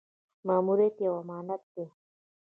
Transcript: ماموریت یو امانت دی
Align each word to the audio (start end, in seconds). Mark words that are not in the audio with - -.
ماموریت 0.47 0.95
یو 1.05 1.13
امانت 1.21 1.61
دی 1.73 1.85